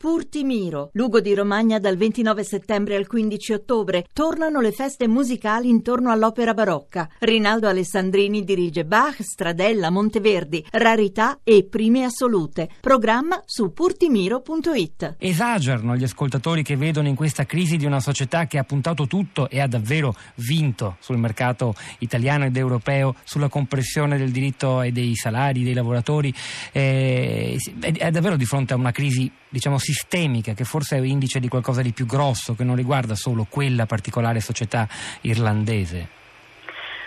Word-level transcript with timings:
Purtimiro, 0.00 0.88
Lugo 0.94 1.20
di 1.20 1.34
Romagna 1.34 1.78
dal 1.78 1.98
29 1.98 2.42
settembre 2.42 2.96
al 2.96 3.06
15 3.06 3.52
ottobre. 3.52 4.06
Tornano 4.14 4.62
le 4.62 4.72
feste 4.72 5.06
musicali 5.06 5.68
intorno 5.68 6.10
all'opera 6.10 6.54
barocca. 6.54 7.06
Rinaldo 7.18 7.68
Alessandrini 7.68 8.42
dirige 8.42 8.86
Bach, 8.86 9.22
Stradella, 9.22 9.90
Monteverdi, 9.90 10.64
Rarità 10.70 11.40
e 11.44 11.66
Prime 11.68 12.04
Assolute. 12.04 12.70
Programma 12.80 13.42
su 13.44 13.74
purtimiro.it. 13.74 15.16
Esagerano 15.18 15.94
gli 15.94 16.04
ascoltatori 16.04 16.62
che 16.62 16.76
vedono 16.76 17.08
in 17.08 17.14
questa 17.14 17.44
crisi 17.44 17.76
di 17.76 17.84
una 17.84 18.00
società 18.00 18.46
che 18.46 18.56
ha 18.56 18.64
puntato 18.64 19.06
tutto 19.06 19.50
e 19.50 19.60
ha 19.60 19.66
davvero 19.66 20.14
vinto 20.36 20.96
sul 21.00 21.18
mercato 21.18 21.74
italiano 21.98 22.46
ed 22.46 22.56
europeo 22.56 23.16
sulla 23.24 23.50
compressione 23.50 24.16
del 24.16 24.30
diritto 24.30 24.80
e 24.80 24.92
dei 24.92 25.14
salari 25.14 25.62
dei 25.62 25.74
lavoratori. 25.74 26.32
Eh, 26.72 27.58
è 27.98 28.10
davvero 28.10 28.36
di 28.36 28.46
fronte 28.46 28.72
a 28.72 28.76
una 28.76 28.92
crisi, 28.92 29.30
diciamo, 29.46 29.76
sistemica 29.90 30.52
che 30.52 30.62
forse 30.62 30.96
è 30.96 31.00
indice 31.00 31.40
di 31.40 31.48
qualcosa 31.48 31.82
di 31.82 31.92
più 31.92 32.06
grosso 32.06 32.54
che 32.54 32.62
non 32.62 32.76
riguarda 32.76 33.16
solo 33.16 33.44
quella 33.50 33.86
particolare 33.86 34.38
società 34.38 34.86
irlandese? 35.22 36.18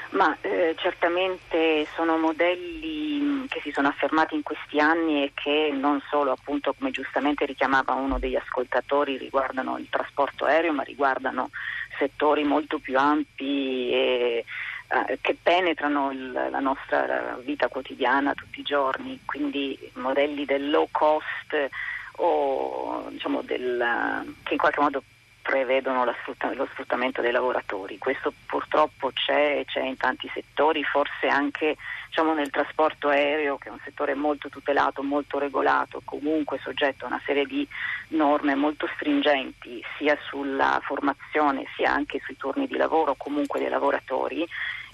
Ma 0.10 0.36
eh, 0.42 0.76
certamente 0.78 1.88
sono 1.96 2.18
modelli 2.18 3.20
mm, 3.20 3.46
che 3.46 3.62
si 3.64 3.72
sono 3.72 3.88
affermati 3.88 4.36
in 4.36 4.44
questi 4.44 4.80
anni 4.80 5.24
e 5.24 5.32
che 5.34 5.72
non 5.74 6.04
solo, 6.10 6.32
appunto, 6.32 6.76
come 6.78 6.92
giustamente 6.92 7.46
richiamava 7.46 7.94
uno 7.94 8.20
degli 8.20 8.36
ascoltatori, 8.36 9.18
riguardano 9.18 9.78
il 9.78 9.88
trasporto 9.90 10.46
aereo, 10.46 10.74
ma 10.74 10.84
riguardano 10.84 11.50
settori 11.98 12.44
molto 12.44 12.78
più 12.80 13.00
ampi 13.00 13.90
e 13.92 14.46
eh, 14.90 15.18
che 15.22 15.36
penetrano 15.42 16.12
il, 16.12 16.32
la 16.32 16.60
nostra 16.60 17.40
vita 17.44 17.68
quotidiana 17.68 18.36
tutti 18.36 18.60
i 18.60 18.64
giorni, 18.64 19.20
quindi 19.26 19.80
modelli 19.94 20.46
del 20.46 20.70
low 20.70 20.88
cost 20.92 21.72
o 22.18 23.08
diciamo, 23.10 23.42
del, 23.42 24.36
che 24.44 24.54
in 24.54 24.60
qualche 24.60 24.82
modo 24.82 25.04
prevedono 25.44 26.06
lo 26.06 26.66
sfruttamento 26.72 27.22
dei 27.22 27.32
lavoratori. 27.32 27.98
Questo 27.98 28.34
purtroppo 28.46 29.12
c'è, 29.12 29.64
c'è 29.66 29.82
in 29.82 29.98
tanti 29.98 30.32
settori, 30.34 30.84
forse 30.84 31.28
anche 31.28 31.76
diciamo, 32.08 32.34
nel 32.34 32.50
trasporto 32.50 33.10
aereo, 33.10 33.58
che 33.58 33.68
è 33.68 33.72
un 33.72 33.80
settore 33.84 34.16
molto 34.16 34.48
tutelato, 34.48 35.04
molto 35.04 35.40
regolato, 35.40 36.02
comunque 36.06 36.60
soggetto 36.64 37.04
a 37.04 37.08
una 37.08 37.22
serie 37.26 37.46
di 37.46 37.68
norme 38.10 38.56
molto 38.56 38.88
stringenti, 38.96 39.84
sia 39.98 40.18
sulla 40.28 40.80
formazione 40.82 41.66
sia 41.76 41.92
anche 41.92 42.22
sui 42.24 42.38
turni 42.38 42.66
di 42.66 42.78
lavoro, 42.78 43.16
comunque 43.16 43.60
dei 43.60 43.70
lavoratori, 43.70 44.48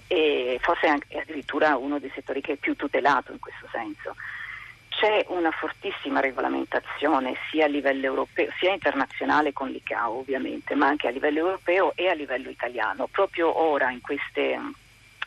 e 0.08 0.58
forse 0.60 0.88
anche 0.88 1.20
addirittura 1.20 1.76
uno 1.76 2.00
dei 2.00 2.10
settori 2.12 2.40
che 2.40 2.54
è 2.54 2.56
più 2.56 2.74
tutelato 2.74 3.30
in 3.30 3.38
questo 3.38 3.68
senso 3.70 4.16
c'è 5.00 5.24
una 5.28 5.50
fortissima 5.50 6.20
regolamentazione 6.20 7.34
sia 7.50 7.64
a 7.64 7.68
livello 7.68 8.04
europeo, 8.04 8.50
sia 8.58 8.74
internazionale 8.74 9.54
con 9.54 9.70
l'ICAO 9.70 10.18
ovviamente, 10.18 10.74
ma 10.74 10.88
anche 10.88 11.08
a 11.08 11.10
livello 11.10 11.38
europeo 11.38 11.92
e 11.94 12.08
a 12.08 12.12
livello 12.12 12.50
italiano. 12.50 13.08
Proprio 13.10 13.58
ora 13.62 13.90
in 13.90 14.02
queste 14.02 14.58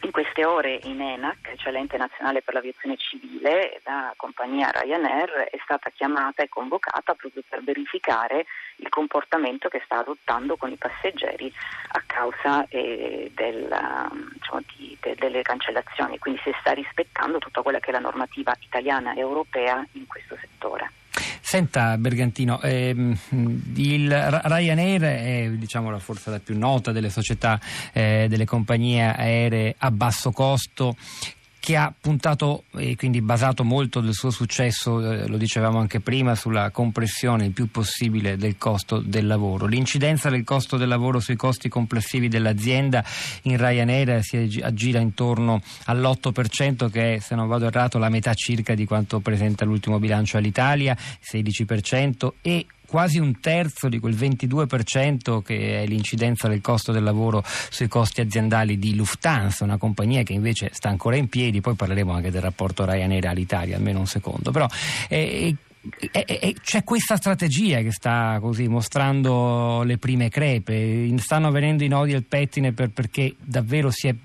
in 0.04 0.12
queste 0.12 0.46
ore 0.46 0.80
in 0.84 1.02
ENAC, 1.02 1.56
cioè 1.56 1.72
l'ente 1.72 1.98
nazionale 1.98 2.42
per 2.42 2.54
l'aviazione 2.54 2.98
civile, 2.98 3.82
la 3.86 4.14
compagnia 4.18 4.70
Ryanair 4.70 5.48
è 5.50 5.58
stata 5.64 5.90
chiamata 5.90 6.44
e 6.44 6.50
convocata 6.50 7.14
proprio 7.14 7.42
per 7.48 7.64
verificare 7.64 8.46
il 8.78 8.90
comportamento 8.90 9.70
che 9.70 9.82
sta 9.86 10.00
adottando 10.00 10.58
con 10.58 10.72
i 10.72 10.78
passeggeri 10.78 11.52
a 11.92 12.04
causa 12.06 12.66
eh, 12.68 13.32
del, 13.34 13.76
diciamo, 14.34 14.62
di, 14.76 14.98
de, 15.00 15.16
delle 15.16 15.42
cancellazioni, 15.42 16.20
quindi 16.20 16.42
se 16.44 16.54
sta 16.60 16.72
rispettando 16.72 17.38
tutta 17.38 17.62
quella 17.62 17.80
che 17.80 17.90
è 17.90 17.94
la 17.94 18.00
normativa 18.00 18.54
italiana 18.60 19.14
e 19.14 19.20
europea 19.20 19.86
in 19.94 20.06
questo 20.06 20.38
settore. 20.40 21.03
Senta 21.54 22.00
Bergantino, 22.00 22.60
ehm, 22.64 23.16
il 23.76 24.10
Ryanair 24.10 25.02
è 25.04 25.50
diciamo, 25.52 25.92
la 25.92 26.00
forse 26.00 26.32
la 26.32 26.40
più 26.40 26.58
nota 26.58 26.92
delle 26.92 27.12
società, 27.12 27.60
eh, 27.92 28.26
delle 28.28 28.46
compagnie 28.46 29.16
aeree 29.16 29.76
a 29.78 29.92
basso 29.92 30.32
costo 30.32 30.96
che 31.64 31.78
ha 31.78 31.94
puntato 31.98 32.66
e 32.76 32.98
quindi 32.98 33.22
basato 33.22 33.64
molto 33.64 34.02
del 34.02 34.12
suo 34.12 34.32
successo, 34.32 35.00
eh, 35.00 35.30
lo 35.30 35.38
dicevamo 35.38 35.80
anche 35.80 36.02
prima, 36.02 36.36
sulla 36.36 36.72
compressione 36.72 37.46
il 37.46 37.52
più 37.54 37.72
possibile 37.72 38.36
del 38.36 38.58
costo 38.58 39.00
del 39.00 39.26
lavoro. 39.26 39.66
L'incidenza 39.66 40.30
del 40.30 40.44
costo 40.44 40.76
del 40.76 40.90
lavoro 40.90 41.22
sui 41.22 41.38
costi 41.38 41.70
complessivi 41.70 42.28
dell'azienda 42.28 43.02
in 43.44 43.56
Ryanair 43.56 44.22
si 44.22 44.60
aggira 44.62 45.00
intorno 45.00 45.62
all'8% 45.86 46.90
che 46.90 47.16
è, 47.16 47.20
se 47.20 47.34
non 47.34 47.48
vado 47.48 47.68
errato, 47.68 47.98
la 47.98 48.10
metà 48.10 48.34
circa 48.34 48.74
di 48.74 48.86
quanto 48.86 49.22
presenta 49.22 49.64
l'ultimo 49.64 50.00
bilancio 50.00 50.36
all'Italia, 50.36 50.98
16% 50.98 52.32
e 52.42 52.66
quasi 52.94 53.18
un 53.18 53.40
terzo 53.40 53.90
di 53.90 53.98
quel 53.98 54.14
22% 54.14 55.42
che 55.42 55.82
è 55.82 55.88
l'incidenza 55.88 56.48
del 56.48 56.62
costo 56.62 56.92
del 56.92 57.02
lavoro 57.02 57.44
sui 57.44 57.88
costi 57.88 58.22
aziendali 58.22 58.78
di 58.78 58.94
Lufthansa, 58.94 59.64
una 59.64 59.78
compagnia 59.78 60.22
che 60.22 60.34
invece 60.34 60.70
sta 60.74 60.90
ancora 60.90 61.16
in 61.16 61.28
piedi, 61.28 61.60
poi 61.60 61.74
parleremo 61.74 62.14
anche 62.14 62.30
del 62.30 62.44
rapporto 62.44 62.86
Ryanair 62.86 63.26
all'Italia, 63.26 63.78
almeno 63.78 63.98
un 63.98 64.06
secondo, 64.06 64.52
però 64.52 64.68
eh, 65.10 65.56
e, 66.00 66.24
e, 66.24 66.56
c'è 66.62 66.84
questa 66.84 67.16
strategia 67.16 67.82
che 67.82 67.92
sta 67.92 68.38
così 68.40 68.68
mostrando 68.68 69.82
le 69.82 69.98
prime 69.98 70.30
crepe, 70.30 71.12
stanno 71.18 71.50
venendo 71.50 71.84
i 71.84 71.88
nodi 71.88 72.14
al 72.14 72.26
pettine 72.26 72.74
per, 72.74 72.92
perché 72.92 73.34
davvero 73.40 73.90
si 73.90 74.08
è 74.08 74.16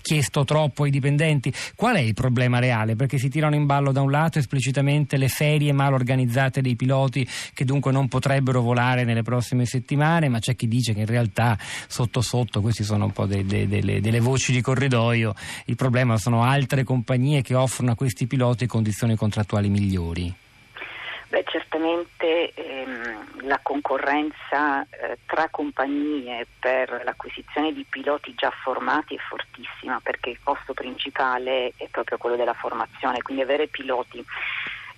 chiesto 0.00 0.44
troppo 0.44 0.84
ai 0.84 0.90
dipendenti. 0.90 1.52
Qual 1.74 1.96
è 1.96 2.00
il 2.00 2.14
problema 2.14 2.58
reale? 2.58 2.96
Perché 2.96 3.18
si 3.18 3.28
tirano 3.28 3.54
in 3.54 3.66
ballo 3.66 3.92
da 3.92 4.00
un 4.00 4.10
lato 4.10 4.38
esplicitamente 4.38 5.16
le 5.16 5.28
ferie 5.28 5.72
mal 5.72 5.92
organizzate 5.92 6.60
dei 6.60 6.76
piloti 6.76 7.26
che 7.52 7.64
dunque 7.64 7.92
non 7.92 8.08
potrebbero 8.08 8.60
volare 8.60 9.04
nelle 9.04 9.22
prossime 9.22 9.66
settimane, 9.66 10.28
ma 10.28 10.38
c'è 10.38 10.56
chi 10.56 10.68
dice 10.68 10.94
che 10.94 11.00
in 11.00 11.06
realtà 11.06 11.58
sotto 11.86 12.20
sotto, 12.20 12.60
queste 12.60 12.84
sono 12.84 13.06
un 13.06 13.12
po' 13.12 13.26
de, 13.26 13.44
de, 13.44 13.66
de, 13.68 14.00
delle 14.00 14.20
voci 14.20 14.52
di 14.52 14.60
corridoio, 14.60 15.34
il 15.66 15.76
problema 15.76 16.16
sono 16.16 16.42
altre 16.42 16.84
compagnie 16.84 17.42
che 17.42 17.54
offrono 17.54 17.92
a 17.92 17.94
questi 17.94 18.26
piloti 18.26 18.66
condizioni 18.66 19.16
contrattuali 19.16 19.68
migliori. 19.68 20.39
Beh, 21.30 21.44
certamente 21.46 22.52
ehm, 22.54 23.46
la 23.46 23.60
concorrenza 23.62 24.82
eh, 24.82 25.16
tra 25.26 25.48
compagnie 25.48 26.44
per 26.58 27.02
l'acquisizione 27.04 27.72
di 27.72 27.86
piloti 27.88 28.34
già 28.34 28.50
formati 28.50 29.14
è 29.14 29.18
fortissima 29.18 30.00
perché 30.02 30.30
il 30.30 30.40
costo 30.42 30.74
principale 30.74 31.72
è 31.76 31.86
proprio 31.88 32.18
quello 32.18 32.34
della 32.34 32.52
formazione, 32.52 33.22
quindi 33.22 33.44
avere 33.44 33.68
piloti. 33.68 34.24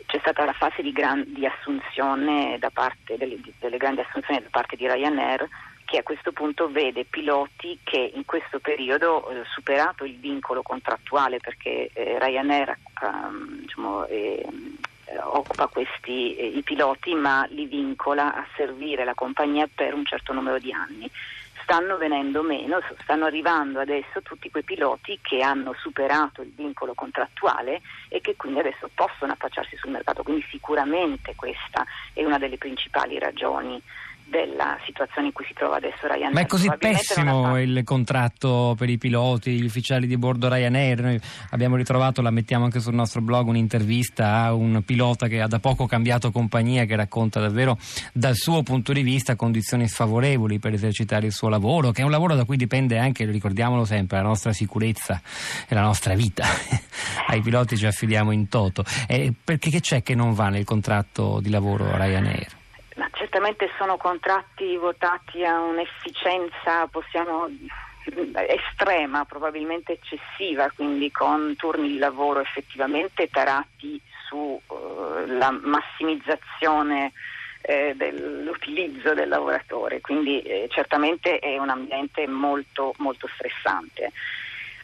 C'è 0.07 0.19
stata 0.21 0.47
la 0.47 0.55
fase 0.55 0.81
di, 0.81 0.93
gran, 0.93 1.23
di 1.27 1.45
assunzione 1.45 2.57
da 2.59 2.71
parte 2.71 3.19
delle, 3.19 3.39
delle 3.59 3.77
grandi 3.77 4.01
assunzioni 4.01 4.41
da 4.41 4.49
parte 4.51 4.77
di 4.77 4.89
Ryanair 4.89 5.47
che 5.85 5.99
a 5.99 6.03
questo 6.03 6.33
punto 6.33 6.71
vede 6.71 7.05
piloti 7.05 7.79
che 7.83 8.11
in 8.15 8.25
questo 8.25 8.59
periodo, 8.59 9.29
eh, 9.29 9.43
superato 9.53 10.05
il 10.05 10.17
vincolo 10.19 10.63
contrattuale, 10.63 11.37
perché 11.41 11.91
eh, 11.93 12.19
Ryanair 12.19 12.75
um, 13.03 13.61
diciamo, 13.61 14.07
eh, 14.07 14.43
eh, 14.43 14.91
occupa 15.25 15.67
questi 15.67 16.37
eh, 16.37 16.47
i 16.47 16.63
piloti 16.63 17.15
ma 17.15 17.47
li 17.51 17.67
vincola 17.67 18.35
a 18.35 18.47
servire 18.57 19.05
la 19.05 19.15
compagnia 19.15 19.69
per 19.73 19.95
un 19.95 20.05
certo 20.05 20.33
numero 20.33 20.59
di 20.59 20.73
anni. 20.73 21.11
Stanno 21.63 21.97
venendo 21.97 22.43
meno, 22.43 22.81
stanno 23.03 23.27
arrivando 23.27 23.79
adesso 23.79 24.21
tutti 24.23 24.51
quei 24.51 24.65
piloti 24.65 25.21
che 25.23 25.43
hanno 25.43 25.73
superato 25.75 26.43
il 26.43 26.53
vincolo 26.55 26.93
contrattuale 26.93 27.83
e 28.09 28.21
che 28.21 28.35
quindi 28.37 28.59
adesso 28.59 28.91
possono 28.93 29.33
affacciarsi 29.33 29.77
sul 29.77 29.91
mercato. 29.91 30.25
Quindi 30.25 30.45
sicuramente 30.51 31.35
questa 31.37 31.87
è 32.13 32.25
una 32.25 32.39
delle 32.39 32.59
principali 32.59 33.19
ragioni 33.19 33.81
della 34.33 34.79
situazione 34.87 35.27
in 35.27 35.33
cui 35.35 35.45
si 35.45 35.53
trova 35.53 35.77
adesso 35.77 36.07
Ryanair. 36.07 36.33
Ma 36.33 36.41
è 36.41 36.47
così 36.47 36.71
pessimo 36.79 37.61
il 37.61 37.83
contratto 37.85 38.75
per 38.79 38.89
i 38.89 38.97
piloti, 38.97 39.61
gli 39.61 39.65
ufficiali 39.67 40.07
di 40.07 40.17
bordo 40.17 40.49
Ryanair. 40.49 41.03
Noi 41.03 41.21
abbiamo 41.51 41.77
ritrovato, 41.77 42.23
la 42.23 42.31
mettiamo 42.31 42.65
anche 42.65 42.81
sul 42.81 42.95
nostro 42.95 43.21
blog, 43.21 43.49
un'intervista 43.49 44.45
a 44.45 44.55
un 44.55 44.83
pilota 44.87 45.29
che 45.29 45.43
ha 45.43 45.47
da 45.47 45.59
poco 45.59 45.85
cambiato 45.85 46.31
compagnia 46.31 46.87
che 46.87 46.97
racconta 46.97 47.41
davvero 47.41 47.77
dal 48.15 48.35
suo 48.35 48.63
punto 48.63 48.95
di 48.95 49.03
vista 49.03 49.37
condizioni 49.37 49.87
sfavorevoli 49.87 50.59
per 50.59 50.73
esercitare 50.73 51.27
il 51.27 51.33
suo 51.33 51.51
lavoro, 51.51 51.91
che 51.91 52.01
è 52.01 52.05
un 52.05 52.11
lavoro 52.11 52.35
da 52.35 52.47
cui 52.47 52.57
dipende 52.57 52.97
anche, 52.97 53.27
ricordiamolo 53.27 53.85
sempre, 53.85 54.17
la 54.17 54.25
nostra 54.25 54.55
sicurezza 54.55 55.21
e 55.69 55.75
la 55.75 55.83
nostra 55.83 56.15
vita. 56.15 56.47
Ai 57.29 57.43
piloti 57.43 57.77
ci 57.77 57.85
affidiamo 57.85 58.31
in 58.31 58.49
toto. 58.49 58.83
Eh, 59.07 59.35
perché 59.45 59.69
che 59.69 59.81
c'è 59.81 60.03
che 60.03 60.15
non 60.15 60.33
va 60.33 60.49
nel 60.49 60.65
contratto 60.65 61.39
di 61.43 61.51
lavoro 61.51 61.95
Ryanair? 61.95 62.61
Ma 63.43 63.49
certamente 63.49 63.71
sono 63.77 63.97
contratti 63.97 64.77
votati 64.77 65.45
a 65.45 65.59
un'efficienza, 65.59 66.87
possiamo 66.87 67.49
estrema, 68.47 69.25
probabilmente 69.25 69.95
eccessiva, 69.95 70.71
quindi 70.71 71.11
con 71.11 71.57
turni 71.57 71.89
di 71.89 71.99
lavoro 71.99 72.39
effettivamente 72.39 73.29
tarati 73.29 74.01
sulla 74.29 75.49
uh, 75.49 75.61
massimizzazione 75.61 77.11
eh, 77.63 77.95
dell'utilizzo 77.97 79.13
del 79.13 79.29
lavoratore, 79.29 80.01
quindi 80.01 80.41
eh, 80.43 80.69
certamente 80.71 81.41
è 81.41 81.59
un 81.59 81.69
ambiente 81.69 82.29
molto, 82.29 82.95
molto 82.99 83.29
stressante. 83.35 84.13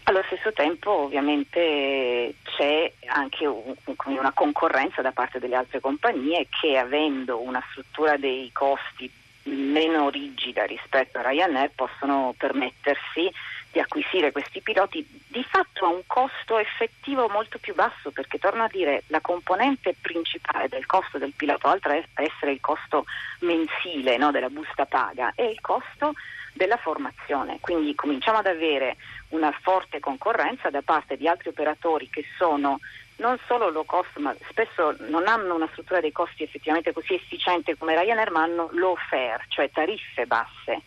Allo 0.09 0.23
stesso 0.25 0.55
tempo 0.55 0.91
ovviamente 0.91 2.37
c'è 2.43 2.91
anche 3.09 3.45
un, 3.45 3.75
una 4.07 4.33
concorrenza 4.33 5.03
da 5.03 5.13
parte 5.13 5.39
delle 5.39 5.55
altre 5.55 5.81
compagnie 5.81 6.47
che 6.49 6.79
avendo 6.79 7.43
una 7.43 7.63
struttura 7.73 8.17
dei 8.17 8.51
costi 8.51 9.11
meno 9.43 10.09
rigida 10.09 10.65
rispetto 10.65 11.19
a 11.19 11.29
Ryanair 11.29 11.73
possono 11.75 12.35
permettersi 12.39 13.31
di 13.71 13.81
acquisire 13.81 14.33
questi 14.33 14.61
piloti 14.61 15.07
di 15.29 15.45
fatto 15.45 15.85
a 15.85 15.89
un 15.89 16.03
costo 16.07 16.59
effettivo 16.59 17.29
molto 17.29 17.59
più 17.59 17.75
basso 17.75 18.11
perché 18.11 18.39
torno 18.39 18.65
a 18.65 18.69
dire 18.69 19.05
la 19.09 19.21
componente 19.21 19.95
principale 20.01 20.69
del 20.69 20.87
costo 20.87 21.19
del 21.19 21.35
pilota 21.37 21.71
oltre 21.71 22.09
a 22.15 22.23
essere 22.23 22.53
il 22.53 22.61
costo 22.61 23.05
mensile 23.41 24.17
no, 24.17 24.31
della 24.31 24.49
busta 24.49 24.87
paga 24.87 25.33
è 25.35 25.43
il 25.43 25.61
costo 25.61 26.15
della 26.55 26.77
formazione. 26.77 27.59
Quindi 27.61 27.95
cominciamo 27.95 28.39
ad 28.39 28.47
avere 28.47 28.97
una 29.29 29.53
forte 29.63 30.01
concorrenza 30.01 30.71
da 30.71 30.83
parte 30.83 31.17
di 31.17 31.29
altri 31.29 31.51
operatori 31.51 32.11
che 32.11 32.25
sono 32.37 32.81
non 33.17 33.39
solo 33.47 33.71
low 33.71 33.85
cost, 33.85 34.17
ma 34.19 34.35
spesso 34.49 34.95
non 35.09 35.27
hanno 35.27 35.55
una 35.55 35.69
struttura 35.73 36.01
dei 36.01 36.13
costi 36.13 36.43
effettivamente 36.43 36.93
così 36.93 37.15
efficiente 37.15 37.77
come 37.77 37.99
Ryanair, 37.99 38.31
ma 38.31 38.43
hanno 38.43 38.69
low 38.73 38.97
fare, 39.09 39.45
cioè 39.49 39.71
tariffe 39.71 40.27
basse, 40.27 40.83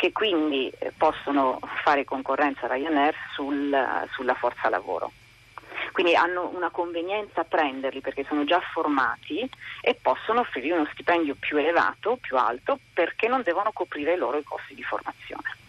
che 0.00 0.12
quindi 0.12 0.72
eh, 0.78 0.94
possono 0.96 1.58
fare 1.84 2.06
concorrenza 2.06 2.64
a 2.64 2.72
Ryanair 2.72 3.14
sul, 3.34 4.06
sulla 4.12 4.32
forza 4.32 4.70
lavoro. 4.70 5.12
Quindi 5.92 6.14
hanno 6.14 6.48
una 6.54 6.70
convenienza 6.70 7.42
a 7.42 7.44
prenderli 7.44 8.00
perché 8.00 8.24
sono 8.24 8.44
già 8.44 8.60
formati 8.60 9.46
e 9.82 9.98
possono 10.00 10.40
offrire 10.40 10.72
uno 10.72 10.88
stipendio 10.92 11.36
più 11.38 11.58
elevato, 11.58 12.16
più 12.18 12.38
alto, 12.38 12.78
perché 12.94 13.28
non 13.28 13.42
devono 13.42 13.72
coprire 13.74 14.16
loro 14.16 14.38
i 14.38 14.42
costi 14.42 14.74
di 14.74 14.82
formazione 14.82 15.59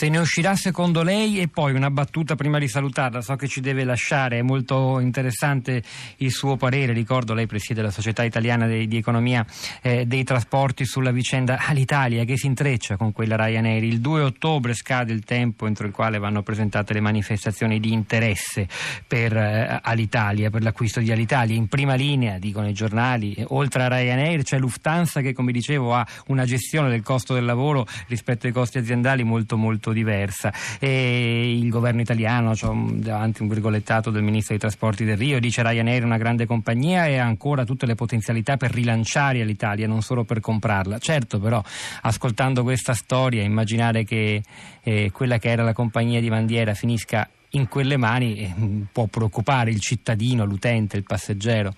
se 0.00 0.08
ne 0.08 0.16
uscirà 0.16 0.56
secondo 0.56 1.02
lei 1.02 1.40
e 1.40 1.48
poi 1.48 1.74
una 1.74 1.90
battuta 1.90 2.34
prima 2.34 2.58
di 2.58 2.68
salutarla, 2.68 3.20
so 3.20 3.36
che 3.36 3.46
ci 3.46 3.60
deve 3.60 3.84
lasciare, 3.84 4.38
è 4.38 4.42
molto 4.42 4.98
interessante 4.98 5.82
il 6.16 6.30
suo 6.30 6.56
parere, 6.56 6.94
ricordo 6.94 7.34
lei 7.34 7.46
presiede 7.46 7.82
la 7.82 7.90
Società 7.90 8.24
Italiana 8.24 8.66
di, 8.66 8.88
di 8.88 8.96
Economia 8.96 9.44
eh, 9.82 10.06
dei 10.06 10.24
Trasporti 10.24 10.86
sulla 10.86 11.10
vicenda 11.10 11.58
Alitalia 11.66 12.24
che 12.24 12.38
si 12.38 12.46
intreccia 12.46 12.96
con 12.96 13.12
quella 13.12 13.36
Ryanair. 13.36 13.84
Il 13.84 14.00
2 14.00 14.22
ottobre 14.22 14.72
scade 14.72 15.12
il 15.12 15.22
tempo 15.22 15.66
entro 15.66 15.86
il 15.86 15.92
quale 15.92 16.16
vanno 16.16 16.42
presentate 16.42 16.94
le 16.94 17.00
manifestazioni 17.00 17.78
di 17.78 17.92
interesse 17.92 18.68
per 19.06 19.36
eh, 19.36 19.80
Alitalia, 19.82 20.48
per 20.48 20.62
l'acquisto 20.62 21.00
di 21.00 21.12
Alitalia. 21.12 21.54
In 21.54 21.68
prima 21.68 21.92
linea, 21.92 22.38
dicono 22.38 22.66
i 22.66 22.72
giornali, 22.72 23.36
oltre 23.48 23.82
a 23.82 23.88
Ryanair 23.88 24.44
c'è 24.44 24.58
Lufthansa 24.58 25.20
che 25.20 25.34
come 25.34 25.52
dicevo 25.52 25.94
ha 25.94 26.06
una 26.28 26.46
gestione 26.46 26.88
del 26.88 27.02
costo 27.02 27.34
del 27.34 27.44
lavoro 27.44 27.86
rispetto 28.06 28.46
ai 28.46 28.52
costi 28.54 28.78
aziendali 28.78 29.24
molto 29.24 29.58
molto 29.58 29.88
molto 29.90 29.92
diversa. 29.92 30.52
E 30.78 31.58
il 31.58 31.68
governo 31.68 32.00
italiano, 32.00 32.54
cioè, 32.54 32.74
davanti 32.74 33.42
un 33.42 33.48
virgolettato 33.48 34.10
del 34.10 34.22
ministro 34.22 34.54
dei 34.56 34.58
trasporti 34.58 35.04
del 35.04 35.16
Rio, 35.16 35.40
dice 35.40 35.62
Ryanair 35.62 36.02
è 36.02 36.04
una 36.04 36.16
grande 36.16 36.46
compagnia 36.46 37.06
e 37.06 37.18
ha 37.18 37.24
ancora 37.24 37.64
tutte 37.64 37.86
le 37.86 37.94
potenzialità 37.94 38.56
per 38.56 38.72
rilanciare 38.72 39.44
l'Italia, 39.44 39.86
non 39.86 40.02
solo 40.02 40.24
per 40.24 40.40
comprarla. 40.40 40.98
Certo, 40.98 41.38
però, 41.38 41.62
ascoltando 42.02 42.62
questa 42.62 42.94
storia, 42.94 43.42
immaginare 43.42 44.04
che 44.04 44.42
eh, 44.82 45.10
quella 45.12 45.38
che 45.38 45.50
era 45.50 45.62
la 45.62 45.72
compagnia 45.72 46.20
di 46.20 46.28
bandiera 46.28 46.74
finisca 46.74 47.28
in 47.54 47.68
quelle 47.68 47.96
mani 47.96 48.38
eh, 48.38 48.54
può 48.92 49.06
preoccupare 49.06 49.70
il 49.70 49.80
cittadino, 49.80 50.44
l'utente, 50.44 50.96
il 50.96 51.04
passeggero. 51.04 51.74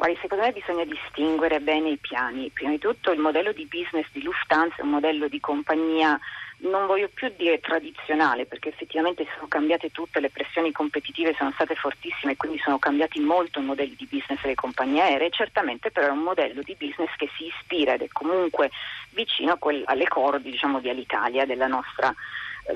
Guardi, 0.00 0.16
secondo 0.22 0.44
me 0.44 0.52
bisogna 0.52 0.84
distinguere 0.84 1.60
bene 1.60 1.90
i 1.90 1.98
piani. 1.98 2.48
Prima 2.48 2.70
di 2.70 2.78
tutto 2.78 3.12
il 3.12 3.18
modello 3.18 3.52
di 3.52 3.66
business 3.66 4.06
di 4.12 4.22
Lufthansa 4.22 4.76
è 4.78 4.80
un 4.80 4.88
modello 4.88 5.28
di 5.28 5.38
compagnia 5.40 6.18
non 6.60 6.86
voglio 6.86 7.10
più 7.12 7.30
dire 7.36 7.60
tradizionale 7.60 8.46
perché 8.46 8.70
effettivamente 8.70 9.26
sono 9.34 9.46
cambiate 9.46 9.90
tutte, 9.90 10.20
le 10.20 10.30
pressioni 10.30 10.72
competitive 10.72 11.34
sono 11.34 11.52
state 11.52 11.74
fortissime 11.74 12.32
e 12.32 12.36
quindi 12.36 12.58
sono 12.58 12.78
cambiati 12.78 13.20
molto 13.20 13.60
i 13.60 13.64
modelli 13.64 13.94
di 13.94 14.08
business 14.10 14.40
delle 14.40 14.54
compagnie 14.54 15.02
aeree, 15.02 15.30
certamente 15.30 15.90
però 15.90 16.06
è 16.06 16.10
un 16.10 16.20
modello 16.20 16.62
di 16.62 16.76
business 16.78 17.10
che 17.16 17.28
si 17.36 17.46
ispira 17.46 17.92
ed 17.94 18.02
è 18.02 18.08
comunque 18.10 18.70
vicino 19.10 19.58
alle 19.84 20.08
corde 20.08 20.50
diciamo, 20.50 20.80
di 20.80 20.88
Alitalia, 20.88 21.44
della 21.44 21.66
nostra 21.66 22.14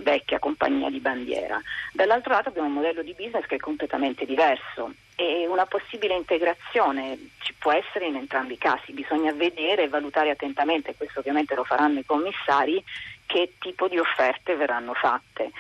vecchia 0.02 0.38
compagnia 0.38 0.90
di 0.90 1.00
bandiera. 1.00 1.60
Dall'altro 1.92 2.32
lato 2.32 2.48
abbiamo 2.48 2.68
un 2.68 2.74
modello 2.74 3.02
di 3.02 3.14
business 3.16 3.46
che 3.46 3.56
è 3.56 3.58
completamente 3.58 4.24
diverso 4.24 4.92
e 5.16 5.46
una 5.46 5.66
possibile 5.66 6.14
integrazione 6.14 7.30
ci 7.38 7.54
può 7.54 7.72
essere 7.72 8.06
in 8.06 8.16
entrambi 8.16 8.54
i 8.54 8.58
casi, 8.58 8.92
bisogna 8.92 9.32
vedere 9.32 9.84
e 9.84 9.88
valutare 9.88 10.30
attentamente, 10.30 10.94
questo 10.96 11.20
ovviamente 11.20 11.54
lo 11.54 11.64
faranno 11.64 12.00
i 12.00 12.04
commissari, 12.04 12.82
che 13.26 13.54
tipo 13.58 13.88
di 13.88 13.98
offerte 13.98 14.56
verranno 14.56 14.92
fatte. 14.94 15.50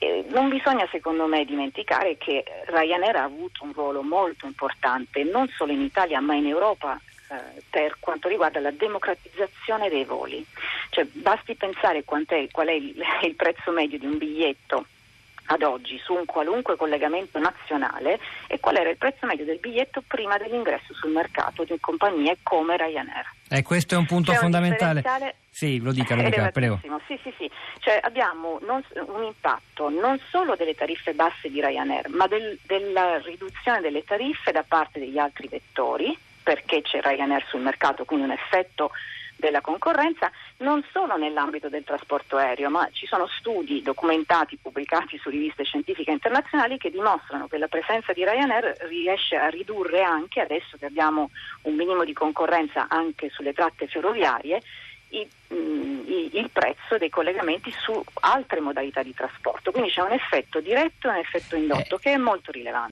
Eh, 0.00 0.24
non 0.28 0.48
bisogna 0.48 0.86
secondo 0.90 1.26
me 1.26 1.44
dimenticare 1.44 2.16
che 2.16 2.44
Ryanair 2.66 3.16
ha 3.16 3.24
avuto 3.24 3.64
un 3.64 3.72
ruolo 3.72 4.02
molto 4.02 4.46
importante 4.46 5.24
non 5.24 5.48
solo 5.48 5.72
in 5.72 5.80
Italia 5.80 6.20
ma 6.20 6.34
in 6.34 6.46
Europa 6.46 7.00
eh, 7.30 7.62
per 7.68 7.96
quanto 7.98 8.28
riguarda 8.28 8.60
la 8.60 8.70
democratizzazione 8.70 9.88
dei 9.88 10.04
voli. 10.04 10.44
Cioè, 10.98 11.06
basti 11.12 11.54
pensare 11.54 12.02
qual 12.02 12.26
è 12.26 12.72
il, 12.72 12.96
il 13.22 13.34
prezzo 13.36 13.70
medio 13.70 14.00
di 14.00 14.06
un 14.06 14.18
biglietto 14.18 14.84
ad 15.50 15.62
oggi 15.62 15.96
su 15.98 16.12
un 16.12 16.24
qualunque 16.26 16.76
collegamento 16.76 17.38
nazionale 17.38 18.18
e 18.48 18.58
qual 18.58 18.76
era 18.76 18.90
il 18.90 18.98
prezzo 18.98 19.24
medio 19.24 19.44
del 19.44 19.60
biglietto 19.60 20.02
prima 20.06 20.36
dell'ingresso 20.36 20.92
sul 20.94 21.12
mercato 21.12 21.62
di 21.62 21.78
compagnie 21.80 22.38
come 22.42 22.76
Ryanair. 22.76 23.32
Eh, 23.48 23.62
questo 23.62 23.94
è 23.94 23.96
un 23.96 24.06
punto 24.06 24.32
C'è 24.32 24.38
fondamentale. 24.38 25.02
Un 25.04 25.32
sì, 25.48 25.80
lo 25.80 25.92
dica, 25.92 26.16
lo 26.16 26.22
dica, 26.22 26.50
prego. 26.50 26.80
Sì, 27.06 27.18
sì, 27.22 27.32
sì. 27.38 27.50
Cioè, 27.78 28.00
abbiamo 28.02 28.58
non, 28.66 28.82
un 29.06 29.22
impatto 29.22 29.88
non 29.88 30.20
solo 30.30 30.56
delle 30.56 30.74
tariffe 30.74 31.14
basse 31.14 31.48
di 31.48 31.60
Ryanair, 31.60 32.08
ma 32.08 32.26
del, 32.26 32.58
della 32.66 33.18
riduzione 33.18 33.80
delle 33.80 34.02
tariffe 34.02 34.50
da 34.50 34.64
parte 34.66 34.98
degli 34.98 35.18
altri 35.18 35.46
vettori, 35.48 36.16
perché 36.42 36.82
c'è 36.82 37.00
Ryanair 37.00 37.46
sul 37.46 37.60
mercato, 37.60 38.04
quindi 38.04 38.26
un 38.26 38.32
effetto 38.32 38.90
della 39.38 39.60
concorrenza 39.60 40.30
non 40.58 40.84
solo 40.92 41.16
nell'ambito 41.16 41.68
del 41.68 41.84
trasporto 41.84 42.36
aereo, 42.36 42.68
ma 42.70 42.88
ci 42.92 43.06
sono 43.06 43.26
studi 43.38 43.82
documentati, 43.82 44.58
pubblicati 44.60 45.16
su 45.18 45.30
riviste 45.30 45.64
scientifiche 45.64 46.10
internazionali 46.10 46.76
che 46.76 46.90
dimostrano 46.90 47.46
che 47.46 47.58
la 47.58 47.68
presenza 47.68 48.12
di 48.12 48.24
Ryanair 48.24 48.76
riesce 48.88 49.36
a 49.36 49.48
ridurre 49.48 50.02
anche, 50.02 50.40
adesso 50.40 50.76
che 50.76 50.86
abbiamo 50.86 51.30
un 51.62 51.74
minimo 51.74 52.04
di 52.04 52.12
concorrenza 52.12 52.86
anche 52.88 53.30
sulle 53.30 53.52
tratte 53.52 53.86
ferroviarie, 53.86 54.60
i, 55.10 55.26
mm, 55.54 56.00
i, 56.06 56.30
il 56.34 56.50
prezzo 56.50 56.98
dei 56.98 57.08
collegamenti 57.08 57.70
su 57.70 58.02
altre 58.20 58.60
modalità 58.60 59.02
di 59.02 59.14
trasporto. 59.14 59.70
Quindi 59.70 59.90
c'è 59.90 60.02
un 60.02 60.12
effetto 60.12 60.60
diretto 60.60 61.08
e 61.08 61.12
un 61.12 61.16
effetto 61.16 61.56
indotto 61.56 61.96
eh. 61.96 61.98
che 62.00 62.12
è 62.12 62.16
molto 62.16 62.50
rilevante. 62.50 62.86